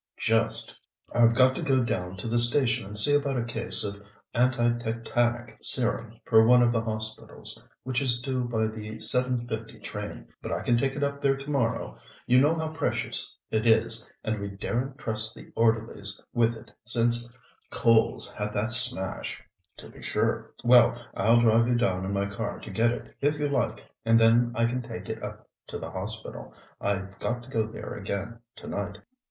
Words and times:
"Just. 0.17 0.75
I've 1.13 1.35
got 1.35 1.53
to 1.53 1.61
go 1.61 1.83
down 1.83 2.17
to 2.17 2.27
the 2.27 2.39
station 2.39 2.87
and 2.87 2.97
see 2.97 3.13
about 3.13 3.37
a 3.37 3.43
case 3.45 3.83
of 3.83 4.01
anti 4.33 4.71
tetanic 4.79 5.59
serum 5.61 6.19
for 6.25 6.43
one 6.43 6.63
of 6.63 6.71
the 6.71 6.81
hospitals, 6.81 7.63
which 7.83 8.01
is 8.01 8.19
due 8.19 8.45
by 8.45 8.65
the 8.65 8.95
7.50 8.95 9.83
train, 9.83 10.27
but 10.41 10.51
I 10.51 10.63
can 10.63 10.75
take 10.75 10.95
it 10.95 11.03
up 11.03 11.21
there 11.21 11.37
to 11.37 11.51
morrow. 11.51 11.97
You 12.25 12.41
know 12.41 12.55
how 12.55 12.69
precious 12.69 13.37
it 13.51 13.67
is, 13.67 14.09
and 14.23 14.39
we 14.39 14.47
daren't 14.49 14.97
trust 14.97 15.35
the 15.35 15.51
orderlies 15.55 16.19
with 16.33 16.55
it 16.55 16.71
since 16.83 17.29
Coles 17.69 18.33
had 18.33 18.53
that 18.53 18.71
smash." 18.71 19.43
"To 19.77 19.87
be 19.91 20.01
sure. 20.01 20.51
Well, 20.63 20.95
I'll 21.15 21.41
drive 21.41 21.67
you 21.67 21.75
down 21.75 22.05
in 22.05 22.11
my 22.11 22.25
car 22.25 22.57
to 22.61 22.71
get 22.71 22.89
it, 22.89 23.15
if 23.21 23.37
you 23.37 23.49
like, 23.49 23.87
and 24.03 24.19
then 24.19 24.51
I 24.55 24.65
can 24.65 24.81
take 24.81 25.09
it 25.09 25.21
up 25.21 25.47
to 25.67 25.77
the 25.77 25.91
Hospital. 25.91 26.55
I've 26.79 27.19
got 27.19 27.43
to 27.43 27.49
go 27.49 27.67
there 27.67 27.93
again 27.93 28.39
tonight." 28.55 28.97